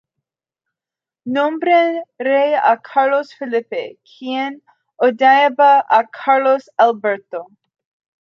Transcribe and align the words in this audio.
Nombran 1.27 2.01
rey 2.19 2.55
a 2.55 2.75
Carlos 2.81 3.33
Felipe, 3.35 3.99
quien 4.03 4.63
odiaba 4.97 5.85
a 5.87 6.07
Carlos 6.07 6.71
Alberto. 6.75 7.45